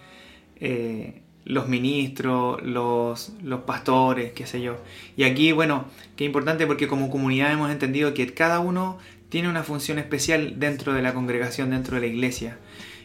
eh, 0.59 1.21
los 1.45 1.69
ministros, 1.69 2.61
los, 2.61 3.31
los 3.41 3.61
pastores, 3.61 4.33
qué 4.33 4.45
sé 4.45 4.61
yo. 4.61 4.77
Y 5.15 5.23
aquí, 5.23 5.51
bueno, 5.51 5.85
qué 6.17 6.25
importante 6.25 6.67
porque 6.67 6.87
como 6.87 7.09
comunidad 7.09 7.53
hemos 7.53 7.71
entendido 7.71 8.13
que 8.13 8.33
cada 8.33 8.59
uno 8.59 8.97
tiene 9.35 9.49
una 9.49 9.63
función 9.63 9.99
especial 9.99 10.61
dentro 10.61 10.93
de 10.93 11.01
la 11.01 11.13
congregación, 11.13 11.71
dentro 11.71 11.95
de 11.95 12.07
la 12.07 12.07
iglesia. 12.07 12.57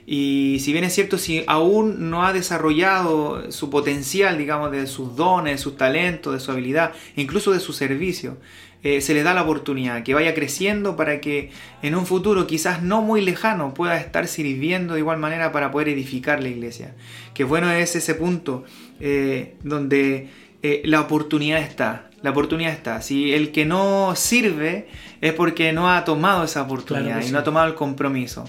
Y 0.06 0.58
si 0.60 0.72
bien 0.72 0.84
es 0.84 0.94
cierto, 0.94 1.18
si 1.18 1.42
aún 1.49 2.08
no 2.08 2.25
ha 2.25 2.32
desarrollado 2.32 3.50
su 3.50 3.68
potencial, 3.68 4.38
digamos, 4.38 4.70
de 4.70 4.87
sus 4.87 5.16
dones, 5.16 5.54
de 5.54 5.58
sus 5.58 5.76
talentos, 5.76 6.32
de 6.32 6.38
su 6.38 6.52
habilidad, 6.52 6.92
incluso 7.16 7.50
de 7.50 7.58
su 7.58 7.72
servicio, 7.72 8.37
eh, 8.84 9.00
se 9.00 9.12
les 9.12 9.25
da 9.25 9.34
la 9.34 9.42
oportunidad 9.42 10.04
que 10.04 10.14
vaya 10.14 10.32
creciendo 10.32 10.94
para 10.94 11.20
que 11.20 11.50
en 11.82 11.96
un 11.96 12.06
futuro 12.06 12.46
quizás 12.46 12.80
no 12.80 13.02
muy 13.02 13.22
lejano 13.22 13.75
pueda 13.75 13.99
estar 13.99 14.28
sirviendo 14.28 14.94
de 14.94 15.00
igual 15.00 15.18
manera 15.18 15.50
para 15.50 15.72
poder 15.72 15.88
edificar 15.88 16.40
la 16.40 16.49
iglesia. 16.49 16.94
Que 17.34 17.42
bueno 17.42 17.72
es 17.72 17.96
ese 17.96 18.14
punto 18.14 18.62
eh, 19.00 19.56
donde 19.64 20.28
eh, 20.62 20.82
la 20.84 21.00
oportunidad 21.00 21.60
está. 21.60 22.10
La 22.22 22.30
oportunidad 22.30 22.72
está. 22.72 23.00
Si 23.02 23.32
el 23.32 23.50
que 23.52 23.64
no 23.64 24.14
sirve 24.16 24.88
es 25.20 25.32
porque 25.32 25.72
no 25.72 25.90
ha 25.90 26.04
tomado 26.04 26.44
esa 26.44 26.62
oportunidad 26.62 27.06
Claro 27.06 27.20
y 27.20 27.26
sí. 27.26 27.32
no 27.32 27.38
ha 27.38 27.44
tomado 27.44 27.66
el 27.66 27.74
compromiso. 27.74 28.44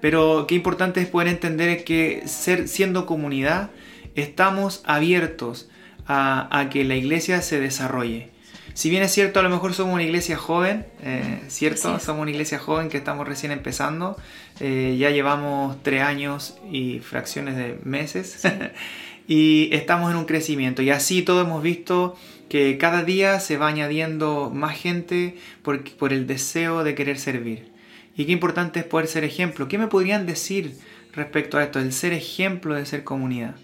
Pero 0.00 0.46
qué 0.48 0.54
importante 0.54 1.00
es 1.00 1.06
poder 1.06 1.28
entender 1.28 1.84
que 1.84 2.22
ser, 2.26 2.68
siendo 2.68 3.06
comunidad 3.06 3.70
estamos 4.14 4.82
abiertos 4.84 5.68
a, 6.06 6.58
a 6.58 6.68
que 6.70 6.84
la 6.84 6.96
iglesia 6.96 7.40
se 7.42 7.60
desarrolle. 7.60 8.32
Si 8.74 8.88
bien 8.88 9.02
es 9.02 9.12
cierto, 9.12 9.38
a 9.38 9.42
lo 9.42 9.50
mejor 9.50 9.74
somos 9.74 9.92
una 9.92 10.02
iglesia 10.02 10.36
joven, 10.36 10.86
eh, 11.02 11.42
¿cierto? 11.48 11.98
Somos 12.00 12.22
una 12.22 12.30
iglesia 12.30 12.58
joven 12.58 12.88
que 12.88 12.96
estamos 12.96 13.28
recién 13.28 13.52
empezando. 13.52 14.16
eh, 14.60 14.96
ya 14.98 15.10
llevamos 15.10 15.82
tres 15.82 16.02
años 16.02 16.56
y 16.70 17.00
fracciones 17.00 17.56
de 17.56 17.78
meses. 17.84 18.40
y 19.26 19.68
estamos 19.72 20.10
en 20.10 20.16
un 20.16 20.24
crecimiento. 20.24 20.82
Y 20.82 20.90
así 20.90 21.22
todos 21.22 21.46
hemos 21.46 21.62
visto 21.62 22.16
que 22.48 22.76
cada 22.78 23.02
día 23.02 23.40
se 23.40 23.56
va 23.56 23.68
añadiendo 23.68 24.50
más 24.52 24.76
gente 24.76 25.36
por, 25.62 25.82
por 25.94 26.12
el 26.12 26.26
deseo 26.26 26.84
de 26.84 26.94
querer 26.94 27.18
servir. 27.18 27.70
Y 28.16 28.26
qué 28.26 28.32
importante 28.32 28.80
es 28.80 28.84
poder 28.84 29.06
ser 29.06 29.24
ejemplo. 29.24 29.68
¿Qué 29.68 29.78
me 29.78 29.86
podrían 29.86 30.26
decir 30.26 30.74
respecto 31.14 31.56
a 31.56 31.64
esto? 31.64 31.78
El 31.78 31.92
ser 31.92 32.12
ejemplo 32.12 32.74
de 32.74 32.84
ser 32.84 33.04
comunidad. 33.04 33.56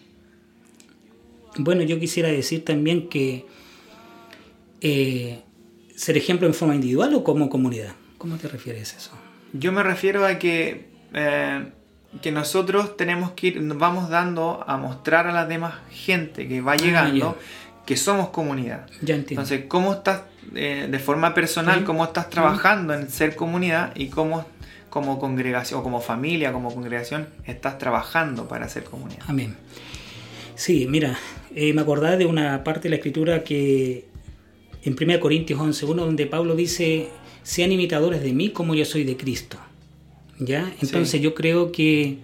Bueno, 1.59 1.83
yo 1.83 1.99
quisiera 1.99 2.29
decir 2.29 2.65
también 2.65 3.09
que 3.09 3.45
eh, 4.81 5.43
ser 5.95 6.17
ejemplo 6.17 6.47
en 6.47 6.55
forma 6.55 6.75
individual 6.75 7.15
o 7.15 7.25
como 7.25 7.49
comunidad. 7.49 7.95
¿Cómo 8.17 8.37
te 8.37 8.49
refieres 8.49 8.95
a 8.95 8.97
eso? 8.97 9.11
Yo 9.53 9.73
me 9.73 9.83
refiero 9.83 10.25
a 10.25 10.39
que, 10.39 10.87
eh, 11.13 11.67
que 12.23 12.33
nosotros 12.33 12.97
tenemos 12.97 13.33
que 13.33 13.49
ir, 13.49 13.61
nos 13.61 13.79
vamos 13.79 14.09
dando 14.09 14.65
a 14.67 14.77
mostrar 14.77 15.27
a 15.27 15.33
la 15.33 15.47
demás 15.47 15.75
gente 15.91 16.49
que 16.49 16.61
va 16.61 16.77
llegando 16.77 17.37
que 17.85 17.97
somos 17.97 18.29
comunidad. 18.31 18.87
Ya 19.03 19.15
entiendo. 19.15 19.43
Entonces, 19.43 19.65
¿cómo 19.69 19.95
estás 19.95 20.23
eh, 20.55 20.89
de 20.91 20.99
forma 20.99 21.35
personal, 21.35 21.81
Sí. 21.81 21.85
cómo 21.85 22.05
estás 22.05 22.31
trabajando 22.31 22.95
en 22.95 23.11
ser 23.11 23.37
comunidad 23.37 23.93
y 23.95 24.09
cómo 24.09 24.47
como 24.91 25.19
congregación 25.19 25.81
o 25.81 25.83
como 25.83 26.01
familia, 26.01 26.53
como 26.53 26.75
congregación, 26.75 27.29
estás 27.45 27.77
trabajando 27.79 28.49
para 28.49 28.69
ser 28.69 28.85
comunidad? 28.85 29.23
Amén. 29.29 29.55
Sí, 30.55 30.87
mira, 30.89 31.19
eh, 31.55 31.73
me 31.75 31.83
acordaba 31.83 32.17
de 32.17 32.25
una 32.27 32.65
parte 32.65 32.85
de 32.85 32.91
la 32.91 32.97
escritura 32.97 33.45
que 33.45 34.07
en 34.83 34.97
1 34.99 35.21
Corintios 35.21 35.61
11.1 35.61 35.95
donde 35.97 36.27
Pablo 36.27 36.57
dice, 36.57 37.11
sean 37.43 37.71
imitadores 37.73 38.23
de 38.23 38.33
mí 38.33 38.51
como 38.51 38.75
yo 38.75 38.85
soy 38.85 39.05
de 39.05 39.17
Cristo. 39.17 39.59
¿Ya? 40.39 40.73
Entonces 40.81 41.11
Sí. 41.11 41.21
yo 41.21 41.35
creo 41.35 41.73
que, 41.73 42.19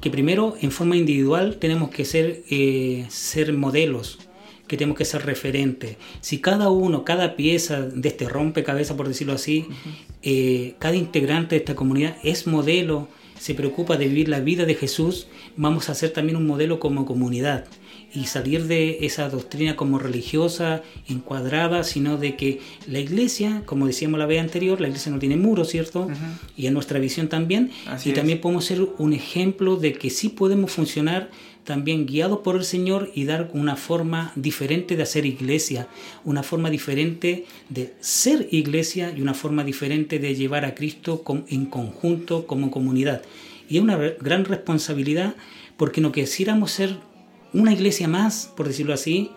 que 0.00 0.10
primero 0.10 0.54
en 0.60 0.70
forma 0.70 0.96
individual 0.96 1.56
tenemos 1.58 1.90
que 1.90 2.04
ser, 2.04 2.42
eh, 2.50 3.06
ser 3.10 3.52
modelos, 3.52 4.18
que 4.66 4.76
tenemos 4.76 4.96
que 4.96 5.04
ser 5.04 5.26
referentes. 5.26 5.96
Si 6.20 6.38
cada 6.38 6.70
uno, 6.70 7.04
cada 7.04 7.36
pieza 7.36 7.82
de 7.82 8.08
este 8.08 8.28
rompecabezas, 8.28 8.96
por 8.96 9.08
decirlo 9.08 9.32
así, 9.34 9.66
eh, 10.22 10.74
cada 10.78 10.94
integrante 10.96 11.54
de 11.56 11.58
esta 11.58 11.74
comunidad 11.74 12.16
es 12.22 12.46
modelo, 12.46 13.08
se 13.38 13.54
preocupa 13.54 13.96
de 13.96 14.06
vivir 14.06 14.28
la 14.28 14.40
vida 14.40 14.64
de 14.66 14.74
Jesús, 14.74 15.26
vamos 15.56 15.88
a 15.88 15.94
ser 15.94 16.10
también 16.10 16.36
un 16.36 16.46
modelo 16.46 16.78
como 16.78 17.04
comunidad 17.04 17.66
y 18.12 18.24
salir 18.26 18.66
de 18.66 18.98
esa 19.02 19.28
doctrina 19.28 19.76
como 19.76 19.98
religiosa, 19.98 20.82
encuadrada, 21.08 21.84
sino 21.84 22.16
de 22.16 22.36
que 22.36 22.60
la 22.86 22.98
iglesia, 22.98 23.62
como 23.66 23.86
decíamos 23.86 24.18
la 24.18 24.26
vez 24.26 24.40
anterior, 24.40 24.80
la 24.80 24.88
iglesia 24.88 25.12
no 25.12 25.18
tiene 25.18 25.36
muros, 25.36 25.68
¿cierto? 25.68 26.08
Y 26.56 26.66
en 26.66 26.74
nuestra 26.74 26.98
visión 26.98 27.28
también. 27.28 27.70
Así 27.86 28.08
y 28.08 28.12
es. 28.12 28.16
también 28.18 28.40
podemos 28.40 28.64
ser 28.64 28.82
un 28.98 29.12
ejemplo 29.12 29.76
de 29.76 29.92
que 29.92 30.10
sí 30.10 30.28
podemos 30.28 30.72
funcionar 30.72 31.30
también 31.64 32.06
guiados 32.06 32.40
por 32.40 32.56
el 32.56 32.64
Señor 32.64 33.10
y 33.14 33.24
dar 33.24 33.50
una 33.52 33.76
forma 33.76 34.32
diferente 34.34 34.96
de 34.96 35.02
hacer 35.02 35.26
iglesia, 35.26 35.86
una 36.24 36.42
forma 36.42 36.70
diferente 36.70 37.46
de 37.68 37.94
ser 38.00 38.48
iglesia 38.50 39.12
y 39.16 39.20
una 39.20 39.34
forma 39.34 39.62
diferente 39.62 40.18
de 40.18 40.34
llevar 40.34 40.64
a 40.64 40.74
Cristo 40.74 41.22
en 41.48 41.66
conjunto 41.66 42.46
como 42.46 42.70
comunidad. 42.70 43.22
Y 43.68 43.76
es 43.76 43.82
una 43.82 43.96
gran 43.96 44.44
responsabilidad 44.46 45.36
porque 45.76 46.00
no 46.00 46.12
quisiéramos 46.12 46.72
ser 46.72 46.96
una 47.52 47.72
iglesia 47.72 48.08
más, 48.08 48.50
por 48.56 48.68
decirlo 48.68 48.94
así, 48.94 49.30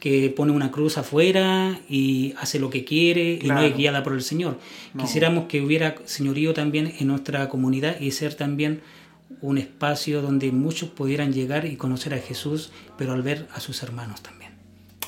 que 0.00 0.28
pone 0.28 0.52
una 0.52 0.70
cruz 0.70 0.98
afuera 0.98 1.80
y 1.88 2.34
hace 2.38 2.58
lo 2.58 2.68
que 2.68 2.84
quiere 2.84 3.38
y 3.40 3.48
no 3.48 3.62
es 3.62 3.74
guiada 3.76 4.02
por 4.02 4.12
el 4.12 4.22
Señor. 4.22 4.58
No. 4.92 5.02
Quisiéramos 5.02 5.46
que 5.46 5.62
hubiera 5.62 5.94
señorío 6.04 6.52
también 6.52 6.92
en 6.98 7.08
nuestra 7.08 7.48
comunidad 7.48 7.98
y 8.00 8.10
ser 8.10 8.34
también 8.34 8.82
un 9.40 9.58
espacio 9.58 10.20
donde 10.20 10.52
muchos 10.52 10.90
pudieran 10.90 11.32
llegar 11.32 11.64
y 11.64 11.76
conocer 11.76 12.12
a 12.14 12.18
Jesús, 12.18 12.70
pero 12.98 13.12
al 13.12 13.22
ver 13.22 13.48
a 13.54 13.60
sus 13.60 13.82
hermanos 13.82 14.22
también. 14.22 14.43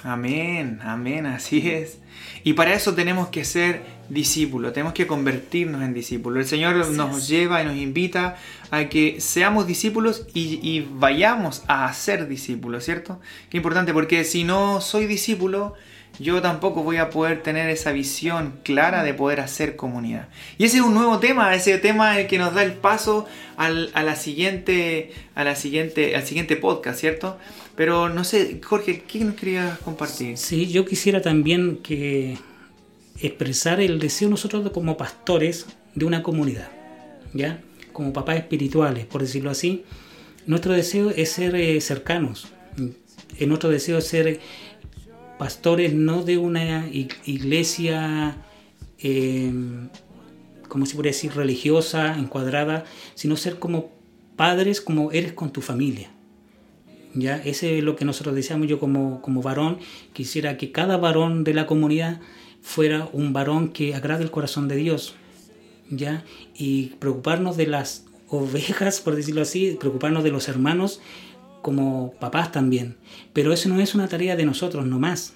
Amén, 0.02 0.78
amén, 0.84 1.26
así 1.26 1.68
es. 1.68 1.98
Y 2.44 2.52
para 2.52 2.74
eso 2.74 2.94
tenemos 2.94 3.28
que 3.28 3.44
ser 3.44 3.82
discípulos, 4.08 4.72
tenemos 4.72 4.92
que 4.92 5.06
convertirnos 5.06 5.82
en 5.82 5.94
discípulos. 5.94 6.38
El 6.40 6.46
Señor 6.46 6.76
Así 6.76 6.92
nos 6.92 7.18
es. 7.18 7.28
lleva 7.28 7.62
y 7.62 7.64
nos 7.64 7.76
invita 7.76 8.36
a 8.70 8.88
que 8.88 9.20
seamos 9.20 9.66
discípulos 9.66 10.26
y, 10.32 10.60
y 10.62 10.88
vayamos 10.92 11.64
a 11.66 11.92
ser 11.92 12.28
discípulos, 12.28 12.84
¿cierto? 12.84 13.20
Qué 13.50 13.56
importante, 13.56 13.92
porque 13.92 14.22
si 14.24 14.44
no 14.44 14.80
soy 14.80 15.06
discípulo, 15.06 15.74
yo 16.18 16.40
tampoco 16.40 16.82
voy 16.82 16.96
a 16.96 17.10
poder 17.10 17.42
tener 17.42 17.68
esa 17.68 17.92
visión 17.92 18.54
clara 18.62 19.02
de 19.02 19.14
poder 19.14 19.40
hacer 19.40 19.76
comunidad. 19.76 20.28
Y 20.58 20.64
ese 20.64 20.78
es 20.78 20.82
un 20.82 20.94
nuevo 20.94 21.18
tema, 21.18 21.54
ese 21.54 21.78
tema 21.78 22.18
el 22.18 22.26
que 22.26 22.38
nos 22.38 22.54
da 22.54 22.62
el 22.62 22.72
paso 22.72 23.26
al, 23.56 23.90
a 23.94 24.02
la 24.02 24.16
siguiente, 24.16 25.12
a 25.34 25.44
la 25.44 25.56
siguiente, 25.56 26.16
al 26.16 26.22
siguiente 26.24 26.56
podcast, 26.56 26.98
¿cierto? 26.98 27.38
Pero 27.76 28.08
no 28.08 28.24
sé, 28.24 28.60
Jorge, 28.64 29.02
¿qué 29.06 29.20
nos 29.20 29.34
querías 29.34 29.78
compartir? 29.80 30.38
Sí, 30.38 30.66
yo 30.68 30.86
quisiera 30.86 31.20
también 31.20 31.78
que 31.82 32.38
expresar 33.20 33.80
el 33.80 33.98
deseo 33.98 34.28
nosotros 34.28 34.70
como 34.72 34.96
pastores 34.96 35.66
de 35.94 36.04
una 36.04 36.22
comunidad, 36.22 36.68
¿ya? 37.34 37.60
Como 37.92 38.12
papás 38.12 38.36
espirituales, 38.36 39.04
por 39.06 39.22
decirlo 39.22 39.50
así. 39.50 39.84
Nuestro 40.46 40.72
deseo 40.72 41.10
es 41.10 41.32
ser 41.32 41.54
eh, 41.56 41.80
cercanos. 41.80 42.48
Nuestro 43.40 43.68
deseo 43.68 43.98
es 43.98 44.06
ser 44.06 44.40
pastores 45.38 45.92
no 45.94 46.22
de 46.22 46.38
una 46.38 46.86
ig- 46.88 47.16
iglesia, 47.24 48.36
eh, 48.98 49.52
como 50.68 50.86
se 50.86 50.94
podría 50.94 51.12
decir, 51.12 51.32
religiosa, 51.34 52.18
encuadrada, 52.18 52.84
sino 53.14 53.36
ser 53.36 53.58
como 53.58 53.90
padres, 54.36 54.80
como 54.80 55.12
eres 55.12 55.32
con 55.32 55.52
tu 55.52 55.60
familia. 55.60 56.10
¿ya? 57.14 57.36
Ese 57.38 57.78
es 57.78 57.84
lo 57.84 57.96
que 57.96 58.04
nosotros 58.04 58.34
deseamos. 58.34 58.68
Yo 58.68 58.78
como, 58.78 59.22
como 59.22 59.42
varón 59.42 59.78
quisiera 60.12 60.56
que 60.56 60.72
cada 60.72 60.96
varón 60.96 61.44
de 61.44 61.54
la 61.54 61.66
comunidad 61.66 62.20
fuera 62.60 63.08
un 63.12 63.32
varón 63.32 63.68
que 63.68 63.94
agrade 63.94 64.24
el 64.24 64.30
corazón 64.30 64.68
de 64.68 64.76
Dios, 64.76 65.14
¿ya? 65.88 66.24
Y 66.54 66.86
preocuparnos 66.98 67.56
de 67.56 67.68
las 67.68 68.04
ovejas, 68.28 69.00
por 69.00 69.14
decirlo 69.14 69.42
así, 69.42 69.76
preocuparnos 69.78 70.24
de 70.24 70.30
los 70.30 70.48
hermanos 70.48 71.00
como 71.66 72.12
papás 72.20 72.52
también. 72.52 72.94
Pero 73.32 73.52
eso 73.52 73.68
no 73.68 73.80
es 73.80 73.96
una 73.96 74.06
tarea 74.06 74.36
de 74.36 74.46
nosotros 74.46 74.86
nomás. 74.86 75.34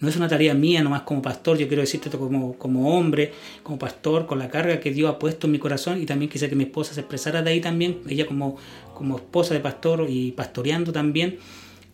No 0.00 0.08
es 0.08 0.16
una 0.16 0.26
tarea 0.26 0.54
mía 0.54 0.82
nomás 0.82 1.02
como 1.02 1.20
pastor, 1.20 1.58
yo 1.58 1.68
quiero 1.68 1.82
decirte 1.82 2.08
esto 2.08 2.18
como, 2.18 2.54
como 2.54 2.96
hombre, 2.96 3.30
como 3.62 3.78
pastor, 3.78 4.24
con 4.26 4.38
la 4.38 4.48
carga 4.48 4.80
que 4.80 4.90
Dios 4.90 5.10
ha 5.10 5.18
puesto 5.18 5.46
en 5.46 5.52
mi 5.52 5.58
corazón 5.58 6.00
y 6.00 6.06
también 6.06 6.30
quise 6.30 6.48
que 6.48 6.56
mi 6.56 6.64
esposa 6.64 6.94
se 6.94 7.00
expresara 7.00 7.42
de 7.42 7.50
ahí 7.50 7.60
también, 7.60 7.98
ella 8.08 8.24
como, 8.24 8.56
como 8.94 9.16
esposa 9.16 9.52
de 9.52 9.60
pastor 9.60 10.06
y 10.08 10.32
pastoreando 10.32 10.92
también. 10.92 11.36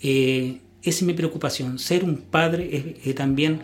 Eh, 0.00 0.58
esa 0.84 0.98
es 0.98 1.02
mi 1.02 1.14
preocupación, 1.14 1.80
ser 1.80 2.04
un 2.04 2.18
padre 2.18 2.96
es, 3.04 3.14
también 3.16 3.62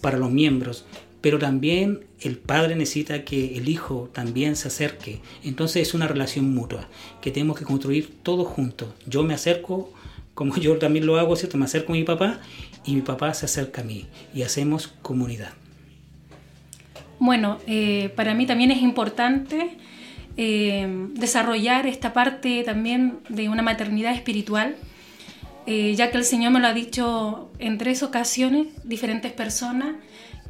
para 0.00 0.16
los 0.16 0.30
miembros, 0.30 0.86
pero 1.20 1.38
también 1.38 2.06
el 2.20 2.38
padre 2.38 2.76
necesita 2.76 3.24
que 3.24 3.56
el 3.56 3.68
hijo 3.68 4.10
también 4.12 4.56
se 4.56 4.68
acerque. 4.68 5.20
Entonces 5.44 5.88
es 5.88 5.94
una 5.94 6.06
relación 6.06 6.54
mutua 6.54 6.88
que 7.20 7.30
tenemos 7.30 7.58
que 7.58 7.64
construir 7.64 8.22
todos 8.22 8.46
juntos. 8.46 8.90
Yo 9.06 9.22
me 9.24 9.34
acerco, 9.34 9.92
como 10.34 10.56
yo 10.56 10.76
también 10.78 11.06
lo 11.06 11.18
hago, 11.18 11.34
¿cierto? 11.36 11.58
Me 11.58 11.64
acerco 11.64 11.92
a 11.92 11.96
mi 11.96 12.04
papá 12.04 12.40
y 12.84 12.94
mi 12.94 13.02
papá 13.02 13.34
se 13.34 13.46
acerca 13.46 13.82
a 13.82 13.84
mí 13.84 14.06
y 14.34 14.42
hacemos 14.42 14.88
comunidad. 15.02 15.52
Bueno, 17.18 17.58
eh, 17.66 18.12
para 18.14 18.34
mí 18.34 18.46
también 18.46 18.70
es 18.70 18.80
importante 18.80 19.76
eh, 20.36 20.86
desarrollar 21.14 21.88
esta 21.88 22.12
parte 22.12 22.62
también 22.62 23.18
de 23.28 23.48
una 23.48 23.62
maternidad 23.62 24.14
espiritual, 24.14 24.76
eh, 25.66 25.94
ya 25.96 26.12
que 26.12 26.18
el 26.18 26.24
Señor 26.24 26.52
me 26.52 26.60
lo 26.60 26.68
ha 26.68 26.72
dicho 26.72 27.50
en 27.58 27.76
tres 27.76 28.04
ocasiones, 28.04 28.68
diferentes 28.84 29.32
personas, 29.32 29.96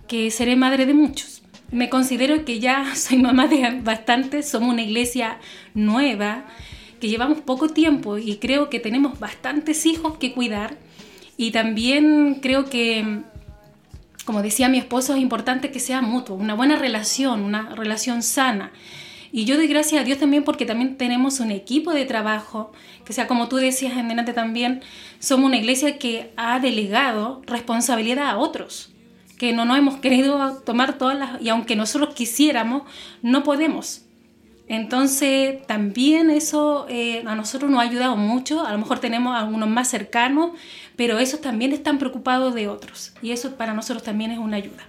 que 0.09 0.31
seré 0.31 0.57
madre 0.57 0.87
de 0.87 0.95
muchos. 0.95 1.43
Me 1.71 1.89
considero 1.91 2.45
que 2.45 2.59
ya 2.59 2.95
soy 2.97 3.19
mamá 3.19 3.47
de 3.47 3.81
bastantes, 3.83 4.49
somos 4.49 4.71
una 4.71 4.83
iglesia 4.83 5.39
nueva, 5.75 6.47
que 7.01 7.09
llevamos 7.09 7.41
poco 7.41 7.69
tiempo 7.69 8.19
y 8.19 8.37
creo 8.37 8.71
que 8.71 8.81
tenemos 8.81 9.21
bastantes 9.21 9.87
hijos 9.87 10.19
que 10.19 10.33
cuidar 10.33 10.77
y 11.37 11.53
también 11.53 12.41
creo 12.43 12.65
que, 12.65 13.21
como 14.25 14.43
decía 14.43 14.69
mi 14.69 14.79
esposo, 14.79 15.15
es 15.15 15.21
importante 15.21 15.71
que 15.71 15.79
sea 15.79 16.03
mutuo, 16.03 16.35
una 16.37 16.55
buena 16.55 16.77
relación, 16.77 17.43
una 17.43 17.75
relación 17.77 18.23
sana. 18.23 18.73
Y 19.31 19.45
yo 19.45 19.57
doy 19.57 19.69
gracias 19.69 20.01
a 20.01 20.05
Dios 20.05 20.19
también 20.19 20.43
porque 20.43 20.67
también 20.67 20.97
tenemos 20.97 21.39
un 21.39 21.53
equipo 21.53 21.93
de 21.93 22.07
trabajo, 22.07 22.73
que 23.05 23.13
sea 23.13 23.29
como 23.29 23.49
tú 23.49 23.57
decías 23.57 23.97
en 23.97 24.09
delante 24.09 24.33
también, 24.33 24.81
somos 25.21 25.47
una 25.47 25.59
iglesia 25.59 25.99
que 25.99 26.33
ha 26.37 26.59
delegado 26.59 27.43
responsabilidad 27.47 28.31
a 28.31 28.39
otros, 28.39 28.91
que 29.39 29.53
no 29.53 29.65
nos 29.65 29.79
hemos 29.79 29.97
querido 29.99 30.61
tomar 30.65 30.99
todas 30.99 31.19
las, 31.19 31.41
y 31.41 31.49
aunque 31.49 31.77
nosotros 31.77 32.15
quisiéramos, 32.15 32.83
no 33.23 33.45
podemos. 33.45 34.03
Entonces, 34.69 35.67
también 35.67 36.31
eso 36.31 36.87
eh, 36.91 37.23
a 37.25 37.35
nosotros 37.35 37.71
nos 37.71 37.81
ha 37.81 37.85
ayudado 37.85 38.17
mucho. 38.17 38.67
A 38.67 38.73
lo 38.73 38.79
mejor 38.79 38.99
tenemos 38.99 39.35
algunos 39.35 39.69
más 39.69 39.89
cercanos, 39.89 40.51
pero 40.97 41.19
esos 41.19 41.41
también 41.41 41.73
están 41.73 41.99
preocupados 41.99 42.55
de 42.55 42.69
otros. 42.69 43.15
Y 43.23 43.31
eso 43.31 43.57
para 43.57 43.73
nosotros 43.73 44.03
también 44.03 44.31
es 44.31 44.39
una 44.39 44.59
ayuda. 44.59 44.85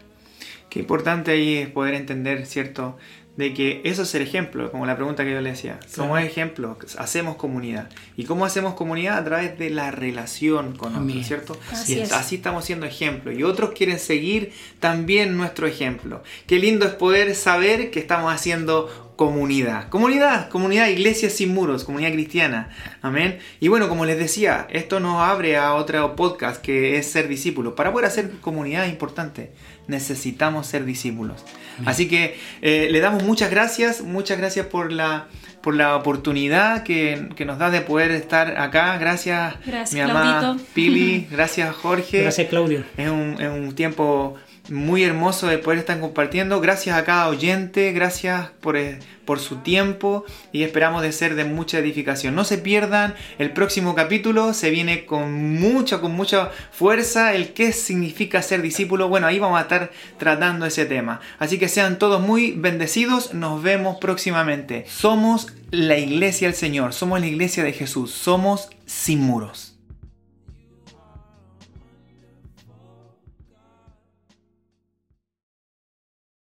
Qué 0.70 0.80
importante 0.80 1.32
ahí 1.32 1.56
es 1.56 1.70
poder 1.70 1.96
entender, 1.96 2.46
¿cierto? 2.46 2.98
De 3.40 3.54
que 3.54 3.80
eso 3.86 4.04
es 4.04 4.14
el 4.16 4.22
ejemplo, 4.22 4.70
como 4.70 4.86
la 4.86 4.98
pregunta 4.98 5.24
que 5.24 5.32
yo 5.32 5.40
le 5.40 5.52
decía. 5.52 5.80
Somos 5.88 6.20
ejemplo, 6.20 6.78
hacemos 6.98 7.38
comunidad. 7.38 7.90
¿Y 8.18 8.26
cómo 8.26 8.44
hacemos 8.44 8.74
comunidad? 8.74 9.18
A 9.18 9.24
través 9.24 9.58
de 9.58 9.70
la 9.70 9.92
relación 9.92 10.76
con 10.76 10.94
otros, 10.94 11.26
¿cierto? 11.26 11.58
Así, 11.72 12.02
así 12.02 12.36
estamos 12.36 12.66
siendo 12.66 12.86
ejemplo. 12.86 13.32
Y 13.32 13.44
otros 13.44 13.70
quieren 13.72 13.98
seguir 13.98 14.52
también 14.82 15.38
nuestro 15.38 15.68
ejemplo. 15.68 16.22
Qué 16.48 16.60
lindo 16.60 16.86
es 16.86 16.92
poder 16.92 17.34
saber 17.34 17.92
que 17.92 18.02
estamos 18.02 18.34
haciendo 18.34 19.10
comunidad. 19.16 19.88
Comunidad, 19.88 20.50
comunidad, 20.50 20.88
iglesia 20.88 21.30
sin 21.30 21.54
muros, 21.54 21.86
comunidad 21.86 22.12
cristiana. 22.12 22.70
Amén. 23.02 23.40
Y 23.62 23.70
bueno, 23.70 23.88
como 23.88 24.06
les 24.06 24.18
decía, 24.18 24.68
esto 24.70 25.00
nos 25.00 25.22
abre 25.22 25.56
a 25.56 25.76
otro 25.76 26.18
podcast 26.18 26.62
que 26.62 26.98
es 26.98 27.10
ser 27.10 27.30
discípulo. 27.30 27.74
Para 27.74 27.94
poder 27.94 28.08
hacer 28.08 28.32
comunidad 28.42 28.88
importante, 28.88 29.52
necesitamos 29.90 30.68
ser 30.68 30.86
discípulos. 30.86 31.44
Así 31.86 32.08
que 32.08 32.38
eh, 32.62 32.88
le 32.92 33.00
damos 33.00 33.24
muchas 33.24 33.50
gracias, 33.50 34.02
muchas 34.02 34.38
gracias 34.38 34.68
por 34.68 34.92
la, 34.92 35.28
por 35.62 35.76
la 35.76 35.96
oportunidad 35.96 36.84
que, 36.84 37.30
nos 37.46 37.58
da 37.58 37.70
de 37.70 37.82
poder 37.82 38.12
estar 38.12 38.58
acá. 38.60 38.98
Gracias, 38.98 39.56
gracias 39.66 39.94
mi 39.94 40.02
amada 40.02 40.58
Pili, 40.74 41.28
gracias 41.32 41.76
Jorge. 41.76 42.22
Gracias 42.24 42.48
Claudio. 42.48 42.84
Es 42.98 43.10
un, 43.10 43.36
es 43.40 43.50
un 43.50 43.76
tiempo 43.76 44.38
muy 44.72 45.04
hermoso 45.04 45.48
de 45.48 45.58
poder 45.58 45.80
estar 45.80 46.00
compartiendo. 46.00 46.62
Gracias 46.62 46.98
a 46.98 47.04
cada 47.04 47.28
oyente, 47.28 47.92
gracias 47.92 48.50
por, 48.62 48.78
eh, 48.78 49.00
por, 49.26 49.40
su 49.40 49.58
tiempo 49.58 50.26
y 50.52 50.64
esperamos 50.64 51.02
de 51.02 51.12
ser 51.12 51.36
de 51.36 51.46
mucha 51.46 51.80
edificación. 51.80 52.36
No 52.36 52.44
se 52.44 52.58
pierdan 52.58 53.16
el 53.38 53.52
próximo 53.52 53.96
capítulo, 53.96 54.54
se 54.54 54.70
viene 54.70 55.06
con 55.06 55.60
mucha, 55.60 56.02
con 56.02 56.14
mucha 56.14 56.52
fuerza 56.72 57.34
el 57.34 57.54
qué 57.54 57.72
significa 57.72 58.42
ser 58.42 58.62
discípulo. 58.62 59.10
Bueno, 59.10 59.28
ahí 59.28 59.40
vamos 59.40 59.60
a 59.60 59.64
estar 59.64 59.92
tratando 60.18 60.66
ese 60.66 60.86
tema. 60.86 61.20
Así 61.38 61.58
que 61.58 61.68
sean 61.68 62.00
todos 62.00 62.22
muy 62.22 62.52
bendecidos, 62.52 63.34
nos 63.34 63.62
vemos 63.62 63.98
próximamente. 64.00 64.86
Somos 64.88 65.49
la 65.72 65.98
iglesia 65.98 66.48
del 66.48 66.56
Señor, 66.56 66.94
somos 66.94 67.20
la 67.20 67.28
iglesia 67.28 67.64
de 67.64 67.74
Jesús, 67.74 68.12
somos 68.12 68.70
sin 68.86 69.22
muros. 69.22 69.69